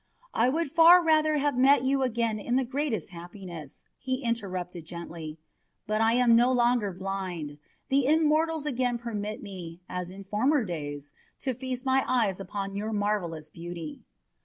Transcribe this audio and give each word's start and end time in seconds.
"I 0.33 0.49
would 0.49 0.71
far 0.71 1.03
rather 1.03 1.37
have 1.37 1.55
met 1.55 1.83
you 1.83 2.01
again 2.01 2.39
in 2.39 2.55
the 2.55 2.63
greatest 2.63 3.11
happiness!" 3.11 3.85
he 3.99 4.23
interrupted 4.23 4.83
gently. 4.83 5.37
"But 5.85 6.01
I 6.01 6.13
am 6.13 6.35
no 6.35 6.51
longer 6.51 6.91
blind. 6.91 7.59
The 7.89 8.07
immortals 8.07 8.65
again 8.65 8.97
permit 8.97 9.43
me, 9.43 9.79
as 9.87 10.09
in 10.09 10.23
former 10.23 10.63
days, 10.63 11.11
to 11.41 11.53
feast 11.53 11.85
my 11.85 12.03
eyes 12.07 12.39
upon 12.39 12.73
your 12.75 12.91
marvellous 12.91 13.51
beauty." 13.51 14.01